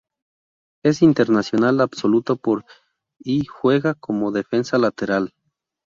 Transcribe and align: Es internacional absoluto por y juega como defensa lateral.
Es 0.81 1.03
internacional 1.03 1.79
absoluto 1.79 2.35
por 2.35 2.65
y 3.19 3.45
juega 3.45 3.93
como 3.93 4.31
defensa 4.31 4.79
lateral. 4.79 5.35